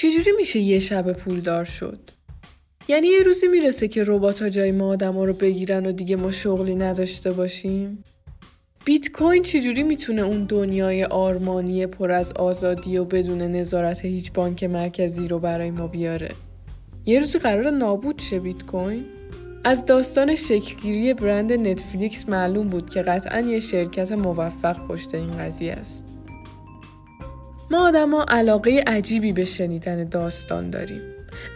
[0.00, 1.98] چجوری میشه یه شب پولدار شد؟
[2.88, 6.30] یعنی یه روزی می‌رسه که ربات ها جای ما آدم رو بگیرن و دیگه ما
[6.30, 8.04] شغلی نداشته باشیم؟
[8.84, 14.64] بیت کوین چجوری می‌تونه اون دنیای آرمانی پر از آزادی و بدون نظارت هیچ بانک
[14.64, 16.30] مرکزی رو برای ما بیاره؟
[17.06, 19.04] یه روزی قرار نابود شه بیت کوین؟
[19.64, 25.72] از داستان شکلگیری برند نتفلیکس معلوم بود که قطعا یه شرکت موفق پشت این قضیه
[25.72, 26.04] است.
[27.70, 31.00] ما آدما علاقه عجیبی به شنیدن داستان داریم.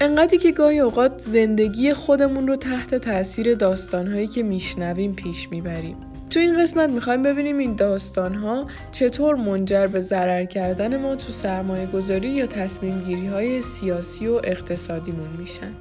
[0.01, 5.97] انقدری که گاهی اوقات زندگی خودمون رو تحت تاثیر داستانهایی که میشنویم پیش می‌بریم.
[6.31, 11.87] تو این قسمت می‌خوایم ببینیم این داستانها چطور منجر به ضرر کردن ما تو سرمایه
[11.87, 15.73] گذاری یا تصمیم گیری های سیاسی و اقتصادیمون میشن.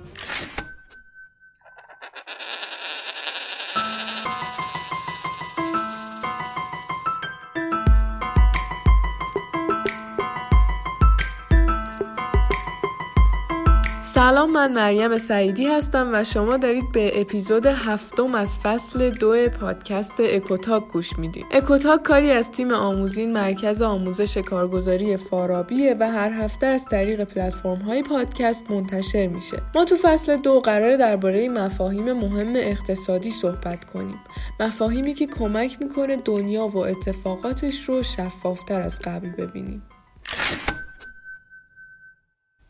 [14.13, 20.13] سلام من مریم سعیدی هستم و شما دارید به اپیزود هفتم از فصل دو پادکست
[20.19, 21.45] اکوتاک گوش می‌دید.
[21.51, 27.79] اکوتاک کاری از تیم آموزین مرکز آموزش کارگزاری فارابیه و هر هفته از طریق پلتفرم
[27.79, 29.61] های پادکست منتشر میشه.
[29.75, 34.19] ما تو فصل دو قراره درباره مفاهیم مهم اقتصادی صحبت کنیم.
[34.59, 39.83] مفاهیمی که کمک می‌کنه دنیا و اتفاقاتش رو شفافتر از قبل ببینیم.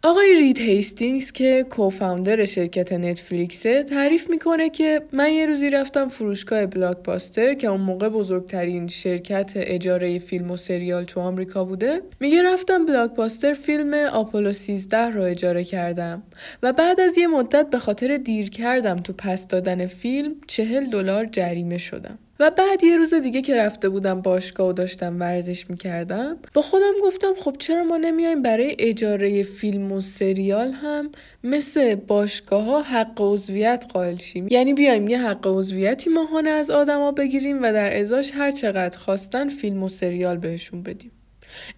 [0.06, 6.66] آقای رید هیستینگز که کوفاندر شرکت نتفلیکسه تعریف می‌کنه که من یه روزی رفتم فروشگاه
[6.66, 12.02] بلاکباستر که اون موقع بزرگترین شرکت اجاره فیلم و سریال تو آمریکا بوده.
[12.20, 16.24] میگه رفتم بلاکباستر فیلم آپولو 13 رو اجاره کردم
[16.64, 21.26] و بعد از یه مدت به خاطر دیر کردم تو پس دادن فیلم چهل دلار
[21.26, 22.20] جریمه شدم.
[22.40, 26.94] و بعد یه روز دیگه که رفته بودم باشگاه و داشتم ورزش می‌کردم با خودم
[27.04, 31.12] گفتم خب چرا ما نمیایم برای اجاره فیلم و سریال هم
[31.44, 37.12] مثل باشگاه ها حق عضویت قائل شیم؟ یعنی بیایم یه حق عضویتی ماهانه از آدما
[37.12, 41.12] بگیریم و در ازاش هر چقدر خواستن فیلم و سریال بهشون بدیم.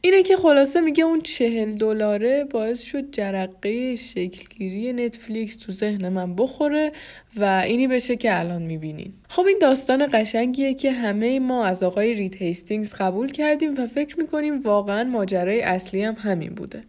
[0.01, 6.35] اینه که خلاصه میگه اون چهل دلاره باعث شد جرقه شکلگیری نتفلیکس تو ذهن من
[6.35, 6.91] بخوره
[7.37, 9.13] و اینی بشه که الان می‌بینین.
[9.29, 14.19] خب این داستان قشنگیه که همه ما از آقای رید هیستینگز قبول کردیم و فکر
[14.19, 16.81] می‌کنیم واقعا ماجرای اصلی هم همین بوده.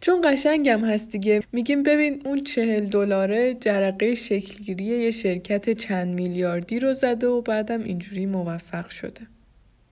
[0.00, 6.78] چون قشنگم هست دیگه میگیم ببین اون چهل دلاره جرقه شکلگیری یه شرکت چند میلیاردی
[6.78, 9.31] رو زده و بعدم اینجوری موفق شده.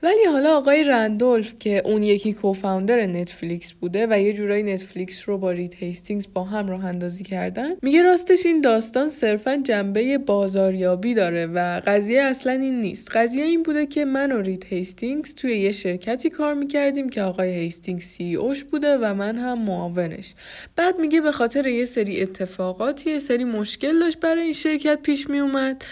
[0.02, 5.38] ولی حالا آقای رندولف که اون یکی co-founder نتفلیکس بوده و یه جورایی نتفلیکس رو
[5.38, 11.14] با رید هیستینگز با هم راه اندازی کردن میگه راستش این داستان صرفا جنبه بازاریابی
[11.14, 13.10] داره و قضیه اصلا این نیست.
[13.10, 17.54] قضیه این بوده که من و رید هیستینگز توی یه شرکتی کار می‌کردیم که آقای
[17.54, 20.34] هیستینگز CEO ش بوده و من هم معاونش.
[20.76, 25.30] بعد میگه به خاطر یه سری اتفاقاتی یه سری مشکل داشت برای این شرکت پیش
[25.30, 25.84] میومد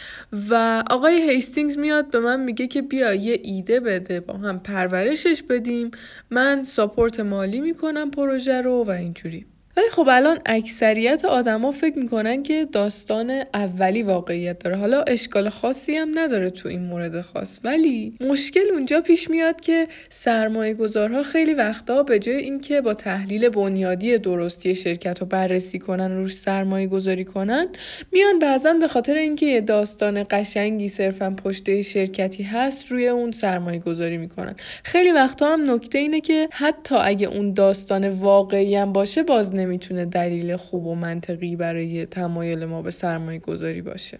[0.50, 5.42] و آقای هیستینگز میاد به من میگه که بیا یه ایده به با هم پرورشش
[5.42, 5.91] بدیم.
[6.31, 9.47] من ساپورت مالی می‌کنم پروژه رو و اینجوری.
[9.78, 14.77] ولی خب الان اکثریت آدما فکر می‌کنن که داستان اولی واقعیت داره.
[14.77, 17.61] حالا اشکال خاصی هم نداره تو این مورد خاص.
[17.65, 23.49] ولی مشکل اونجا پیش میاد که سرمایه گذارها خیلی وقتا به جای اینکه با تحلیل
[23.49, 27.67] بنیادی درستی شرکت رو بررسی کنن روش سرمایه گذاری کنن
[28.12, 33.78] میان بعضا به خاطر اینکه یه داستان قشنگی صرفا پشت شرکتی هست روی اون سرمایه
[33.78, 34.55] گذاری می‌کنن.
[34.84, 40.05] خیلی وقتا هم نکته اینه که حتی اگه اون داستان واقعی هم باشه باز نمی‌تونه
[40.05, 44.19] دلیل خوب و منطقی برای تمایل ما به سرمایه گذاری باشه.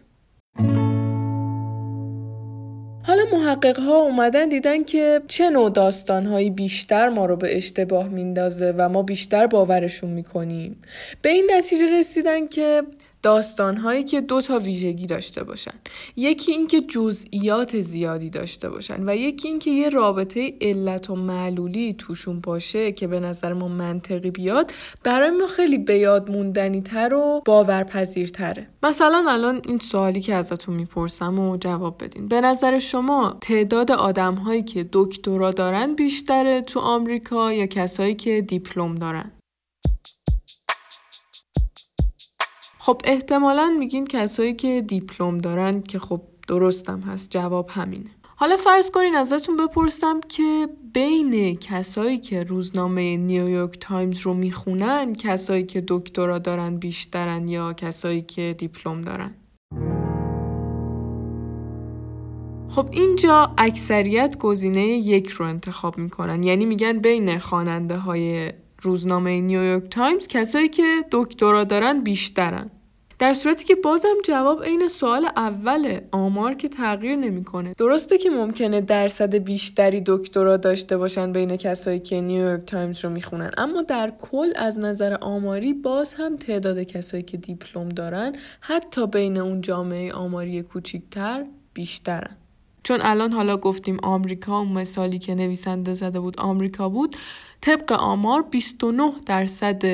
[3.03, 8.09] حالا محقق ها اومدن دیدن که چه نوع داستان هایی بیشتر ما رو به اشتباه
[8.09, 10.77] میندازه و ما بیشتر باورشون می‌کنیم.
[11.23, 12.83] به این نتیجه رسیدن که
[13.23, 15.75] داستانهایی که دو تا ویژگی داشته باشن.
[16.17, 22.41] یکی اینکه جزئیات زیادی داشته باشن و یکی اینکه یه رابطه علت و معلولی توشون
[22.41, 24.73] باشه که به نظر ما منطقی بیاد
[25.05, 28.69] برای ما خیلی به یاد موندنی تر و باورپذیرتره.
[28.83, 32.29] مثلا الان این سوالی که ازتون می‌پرسم و جواب بدین.
[32.29, 38.95] به نظر شما تعداد آدمهایی که دکترا دارن بیشتره تو آمریکا یا کسایی که دیپلم
[38.95, 39.31] دارن؟
[42.89, 48.11] خب احتمالا میگین کسایی که دیپلم دارن که خب درستم هست جواب همینه.
[48.37, 55.63] حالا فرض کنین ازتون بپرسم که بین کسایی که روزنامه نیویورک تایمز رو می‌خونن کسایی
[55.63, 59.35] که دکترا دارن بیشترن یا کسایی که دیپلم دارن؟
[62.69, 66.43] خب اینجا اکثریت گزینه یک رو انتخاب می‌کنن.
[66.43, 68.53] یعنی میگن بین خواننده های
[68.83, 72.71] روزنامه نیویورک تایمز کسایی که دکترا دارن بیشترن.
[73.19, 77.75] در صورتی که بازم جواب عین سوال اوله آمار که تغییر نمی‌کنه.
[77.79, 83.51] درسته که ممکنه درصد بیشتری دکترا داشته باشن بین کسایی که نیویورک تایمز رو می‌خونن.
[83.57, 89.39] اما در کل از نظر آماری باز هم تعداد کسایی که دیپلم دارن حتی بین
[89.39, 91.45] اون جامعه آماری کوچیکتر
[91.75, 92.37] بیشترن.
[92.83, 97.17] چون الان حالا گفتیم آمریکا اون مثالی که نویسنده زده بود آمریکا بود
[97.61, 99.85] طبق آمار 29 درصد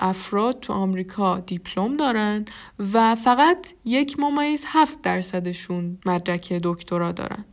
[0.00, 2.44] افراد تو آمریکا دیپلم دارن
[2.92, 7.44] و فقط یک ممیز هفت درصدشون مدرک دکترا دارن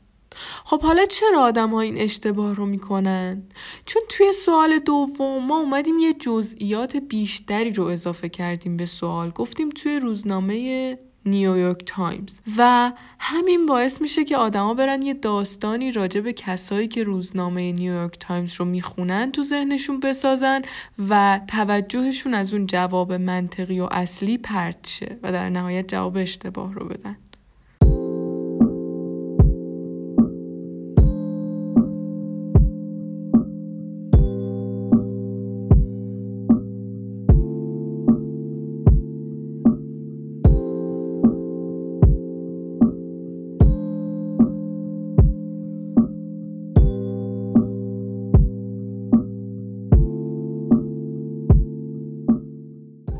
[0.65, 3.43] خب حالا چرا آدم ها این اشتباه رو می‌کنن؟
[3.85, 9.69] چون توی سوال دوم ما اومدیم یه جزئیات بیشتری رو اضافه کردیم به سوال گفتیم
[9.69, 16.33] توی روزنامه نیویورک تایمز و همین باعث میشه که آدما برن یه داستانی راجع به
[16.33, 20.61] کسایی که روزنامه نیویورک تایمز رو می‌خونن تو ذهنشون بسازن
[21.09, 26.73] و توجهشون از اون جواب منطقی و اصلی پرت شه و در نهایت جواب اشتباه
[26.73, 27.17] رو بدن.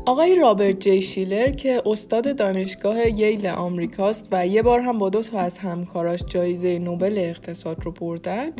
[0.06, 5.22] آقای رابرت جی شیلر که استاد دانشگاه ییل آمریکاست و یه بار هم با دو
[5.22, 8.50] تا از همکاراش جایزه نوبل اقتصاد رو بردن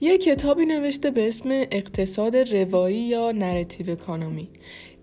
[0.00, 4.48] یه کتابی نوشته به اسم اقتصاد روایی یا narrative economy.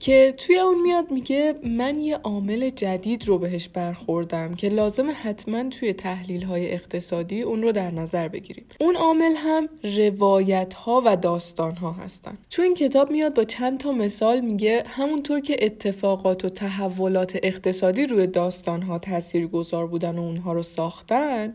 [0.02, 5.70] که توی اون میاد میگه من یه عامل جدید رو بهش برخوردم که لازم حتما
[5.70, 8.66] توی تحلیل های اقتصادی اون رو در نظر بگیریم.
[8.80, 12.38] اون عامل هم روایت ها و داستان ها هستن.
[12.50, 18.06] تو این کتاب میاد با چند تا مثال میگه همونطور که اتفاقات و تحولات اقتصادی
[18.06, 21.54] روی داستان ها تأثیر گذار بودن و اونها رو ساختن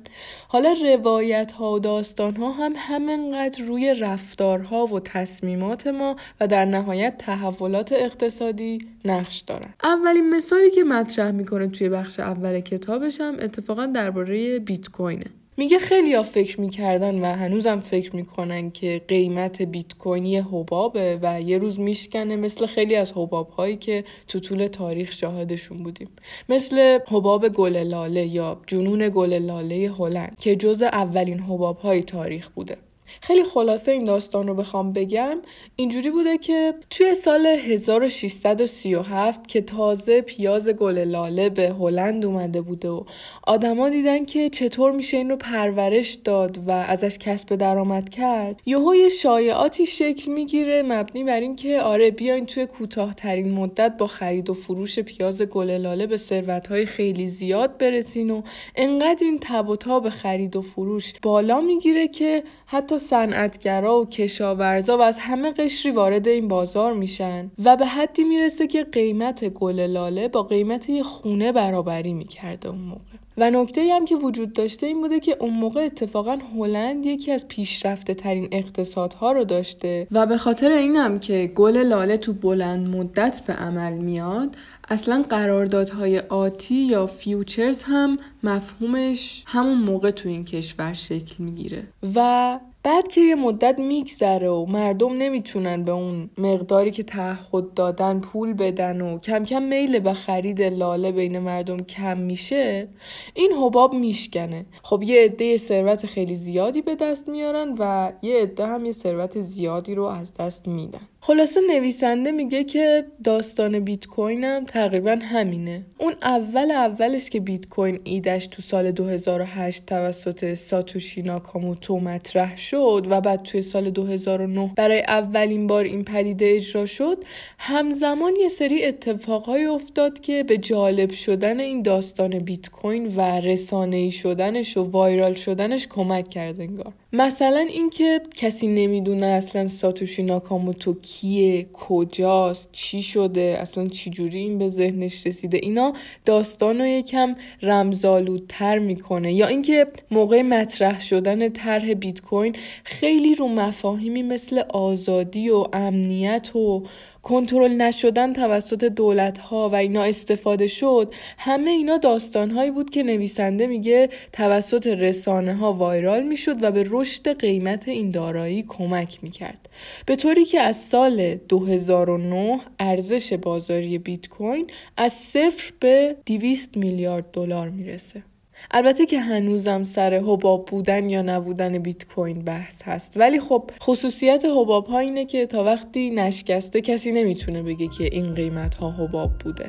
[0.48, 6.64] حالا روایت ها و داستان ها هم همینقدر روی رفتارها و تصمیمات ما و در
[6.64, 9.74] نهایت تحولات اقتصادی اقتصادی نقش دارن.
[9.84, 15.24] اولین مثالی که مطرح می‌کنه توی بخش اول کتابش هم اتفاقا درباره بیت کوینه
[15.56, 21.18] میگه خیلی ها فکر می‌کردن و هنوزم فکر می‌کنن که قیمت بیت کوین یه حبابه
[21.22, 26.08] و یه روز میشکنه مثل خیلی از حباب هایی که تو طول تاریخ شاهدشون بودیم.
[26.48, 32.48] مثل حباب گل لاله یا جنون گل لاله هلند که جز اولین حباب های تاریخ
[32.48, 32.76] بوده.
[33.20, 35.38] خیلی خلاصه این داستان رو بخوام بگم.
[35.76, 42.88] اینجوری بوده که توی سال 1637 که تازه پیاز گل لاله به هلند اومده بوده
[42.88, 43.04] و
[43.42, 48.94] آدما دیدن که چطور میشه این رو پرورش داد و ازش کسب درآمد کرد یهو
[48.94, 54.54] یه شایعاتی شکل می‌گیره مبنی بر اینکه آره بیاین توی کوتاهترین مدت با خرید و
[54.54, 58.42] فروش پیاز گل لاله به ثروتهای خیلی زیاد برسین و
[58.76, 64.98] انقدر این تب و تاب خرید و فروش بالا می‌گیره که حتی صنعتگرا و کشاورزا
[64.98, 69.80] و از همه قشری وارد این بازار میشن و به حدی می‌رسه که قیمت گل
[69.80, 73.00] لاله با قیمت یه خونه برابری می‌کرده اون موقع.
[73.38, 77.48] و نکته هم که وجود داشته این بوده که اون موقع اتفاقا هلند یکی از
[77.48, 83.42] پیشرفته ترین اقتصادها رو داشته و به خاطر اینم که گل لاله تو بلند مدت
[83.46, 84.56] به عمل میاد
[84.88, 91.82] اصلا قراردادهای آتی یا futures هم مفهومش همون موقع تو این کشور شکل می‌گیره.
[92.14, 98.20] و بعد که یه مدت میگذره و مردم نمی‌تونن به اون مقداری که تعهد دادن
[98.20, 102.88] پول بدن و کم کم میل به خرید لاله بین مردم کم میشه
[103.34, 104.66] این حباب میشکنه.
[104.82, 109.40] خب یه عده ثروت خیلی زیادی به دست میارن و یه عده هم یه ثروت
[109.40, 111.08] زیادی رو از دست میدن.
[111.26, 115.84] خلاصه نویسنده میگه که داستان بیت کوین تقریبا همینه.
[115.98, 123.06] اون اول اولش که بیت کوین ایدش تو سال 2008 توسط ساتوشی ناکاموتو مطرح شد
[123.10, 127.24] و بعد توی سال 2009 برای اولین بار این پدیده اجرا شد
[127.58, 134.10] همزمان یه سری اتفاقهای افتاد که به جالب شدن این داستان بیت کوین و رسانه‌ای
[134.10, 136.92] شدنش و وایرال شدنش کمک کرد انگار.
[137.18, 144.58] مثلا اینکه کسی نمی‌دونه اصلا ساتوشی ناکاموتو کیه کجاست چی شده اصلا چی جوری این
[144.58, 145.92] به ذهنش رسیده؟ اینا
[146.24, 149.32] داستان رو یکم رمزالودتر می‌کنه.
[149.32, 156.56] یا اینکه موقع مطرح شدن طرح بیت کوین خیلی رو مفاهیمی مثل آزادی و امنیت
[156.56, 156.82] و
[157.26, 163.02] کنترل نشدن توسط دولت ها و اینا استفاده شد همه اینا داستان هایی بود که
[163.02, 169.68] نویسنده میگه توسط رسانه ها وایرال می‌شد و به رشد قیمت این دارایی کمک می‌کرد.
[170.06, 174.66] به طوری که از سال 2009 ارزش بازاری بیت کوین
[174.96, 178.22] از صفر به 200 میلیارد دلار می‌رسه.
[178.70, 183.16] البته که هنوزم سر حباب بودن یا نبودن بیت کوین بحث هست.
[183.16, 188.34] ولی خب خصوصیت حباب ها اینه که تا وقتی نشکسته کسی نمی‌تونه بگه که این
[188.34, 189.68] قیمت ها حباب بوده.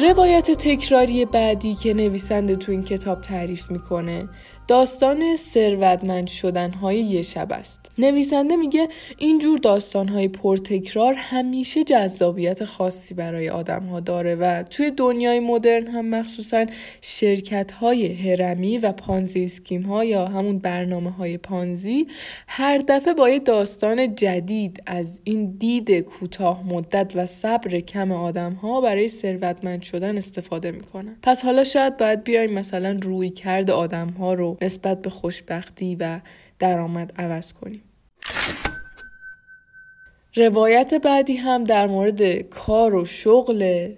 [0.00, 4.28] روایت تکراری بعدی که نویسنده تو این کتاب تعریف می‌کنه
[4.70, 7.92] داستان ثروتمند شدن های یه شب است.
[7.98, 14.90] نویسنده میگه اینجور داستان های پرتکرار همیشه جذابیت خاصی برای آدم ها داره و توی
[14.90, 16.66] دنیای مدرن هم مخصوصا
[17.00, 22.06] شرکت های هرمی و پانزی اسکیم ها یا همون برنامه های پانزی
[22.48, 28.52] هر دفعه با یه داستان جدید از این دید کوتاه مدت و صبر کم آدم
[28.52, 31.16] ها برای ثروتمند شدن استفاده می‌کنن.
[31.22, 36.20] پس حالا شاید باید بیایم مثلا روی کرد آدم ها رو نسبت به خوشبختی و
[36.58, 37.82] درآمد عوض کنیم.
[40.36, 43.90] روایت بعدی هم در مورد کار و شغل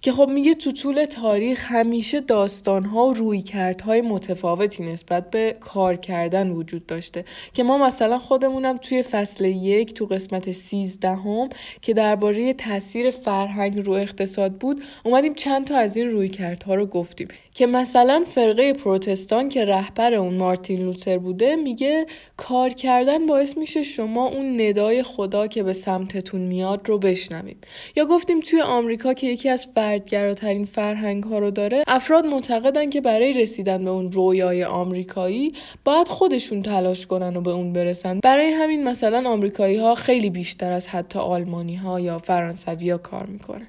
[0.00, 6.50] که خب میگه تو طول تاریخ همیشه داستانها و رویکردهای متفاوتی نسبت به کار کردن
[6.50, 7.24] وجود داشته.
[7.52, 11.48] که ما مثلا خودمونم توی فصل یک تو قسمت سیزدهم
[11.82, 17.28] که درباره تاثیر فرهنگ رو اقتصاد بود اومدیم چند تا از این رویکردها رو گفتیم.
[17.58, 23.82] که مثلا فرقه پروتستان که رهبر اون مارتین لوتر بوده میگه کار کردن باعث میشه
[23.82, 27.66] شما اون ندای خدا که به سمتتون میاد رو بشنوید.
[27.96, 33.00] یا گفتیم توی آمریکا که یکی از فردگراترین فرهنگ ها رو داره افراد معتقدن که
[33.00, 35.52] برای رسیدن به اون رویای آمریکایی
[35.84, 38.20] باید خودشون تلاش کنن و به اون برسن.
[38.20, 43.26] برای همین مثلا آمریکایی ها خیلی بیشتر از حتی آلمانی ها یا فرانسوی ها کار
[43.26, 43.68] می‌کنن.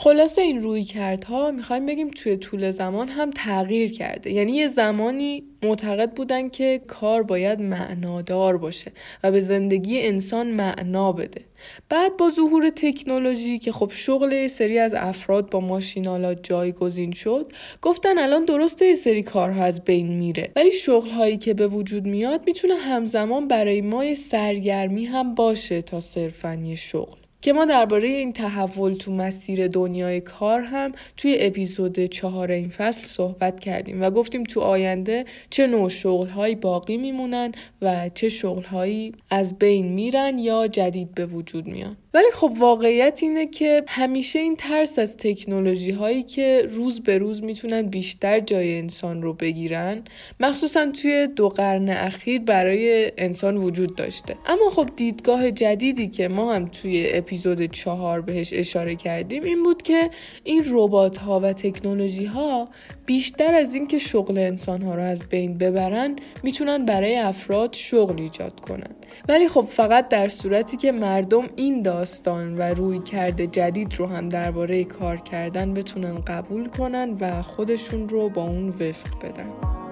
[0.00, 4.32] خلاصه این روی کردها می‌خوایم بگیم توی طول زمان هم تغییر کرده.
[4.32, 11.12] یعنی یه زمانی معتقد بودن که کار باید معنادار باشه و به زندگی انسان معنا
[11.12, 11.40] بده.
[11.88, 17.52] بعد با ظهور تکنولوژی که خب شغل سری از افراد با ماشینالات جایگزین شد
[17.82, 20.50] گفتن الان درسته یه سری کارها از بین میره.
[20.56, 26.00] ولی شغل هایی که به وجود میاد می‌تونه همزمان برای ما سرگرمی هم باشه تا
[26.00, 27.27] صرفا یه شغل.
[27.42, 33.06] که ما درباره این تحول تو مسیر دنیای کار هم توی اپیزود چهار این فصل
[33.06, 37.52] صحبت کردیم و گفتیم تو آینده چه نوع شغلهایی باقی میمونن
[37.82, 41.96] و چه شغلهایی از بین میرن یا جدید به وجود میان.
[42.14, 47.42] ولی خب واقعیت اینه که همیشه این ترس از تکنولوژی هایی که روز به روز
[47.42, 50.02] می‌تونن بیشتر جای انسان رو بگیرن
[50.40, 54.36] مخصوصا توی دو قرن اخیر برای انسان وجود داشته.
[54.46, 59.82] اما خب دیدگاه جدیدی که ما هم توی اپیزود چهار بهش اشاره کردیم این بود
[59.82, 60.10] که
[60.44, 62.68] این ربات ها و تکنولوژی ها
[63.06, 68.60] بیشتر از اینکه شغل انسان ها رو از بین ببرن می‌تونن برای افراد شغل ایجاد
[68.60, 68.97] کنن.
[69.28, 74.28] ولی خب فقط در صورتی که مردم این داستان و روی کرده جدید رو هم
[74.28, 79.87] درباره کار کردن بتونن قبول کنن و خودشون رو با اون وفق بدن.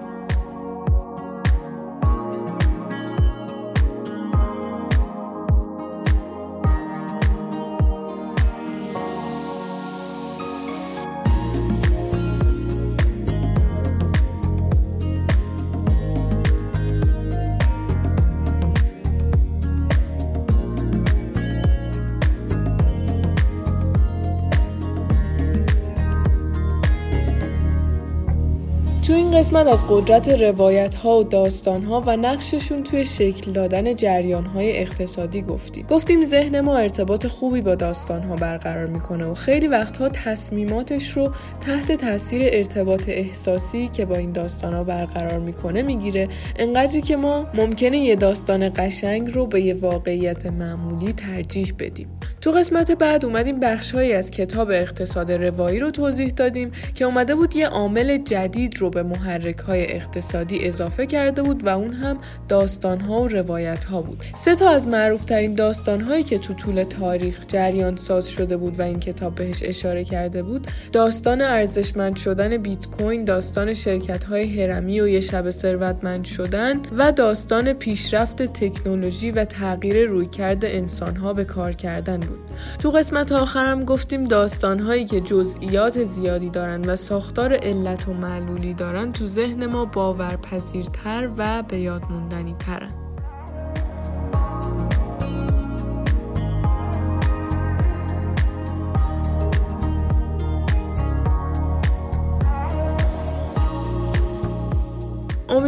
[29.47, 34.77] قسمت از قدرت روایت ها و داستان ها و نقششون توی شکل دادن جریان های
[34.77, 35.85] اقتصادی گفتیم.
[35.89, 41.31] گفتیم ذهن ما ارتباط خوبی با داستان ها برقرار می‌کنه و خیلی وقتها تصمیماتش رو
[41.61, 46.27] تحت تاثیر ارتباط احساسی که با این داستان ها برقرار می‌کنه می‌گیره.
[46.59, 52.07] انقدری که ما ممکنه یه داستان قشنگ رو به یه واقعیت معمولی ترجیح بدیم.
[52.41, 57.55] تو قسمت بعد اومدیم بخشهایی از کتاب اقتصاد روایی رو توضیح دادیم که اومده بود
[57.55, 59.03] یه عامل جدید رو به
[59.37, 62.17] محرک های اقتصادی اضافه کرده بود و اون هم
[62.49, 64.23] داستان ها و روایت ها بود.
[64.35, 68.79] سه تا از معروف ترین داستان هایی که تو طول تاریخ جریان ساز شده بود
[68.79, 74.61] و این کتاب بهش اشاره کرده بود داستان ارزشمند شدن بیت کوین داستان شرکت های
[74.61, 81.33] هرمی و یه شب ثروتمند شدن و داستان پیشرفت تکنولوژی و تغییر رویکرد انسان ها
[81.33, 82.39] به کار کردن بود.
[82.79, 88.73] تو قسمت آخرم گفتیم داستان هایی که جزئیات زیادی دارند و ساختار علت و معلولی
[88.73, 93.06] دارن ذهن ما باورپذیرتر و به یاد موندنی ترن.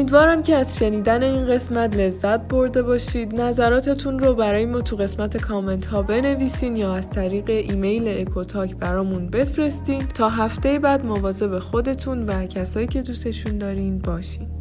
[0.10, 3.42] امیدوارم که از شنیدن این قسمت لذت برده باشید.
[3.42, 9.28] نظراتتون رو برای ما تو قسمت کامنت ها بنویسین یا از طریق ایمیل اکوتاک برامون
[9.28, 10.08] بفرستین.
[10.08, 14.59] تا هفته بعد مواظب خودتون و کسایی که دوستشون دارین باشین.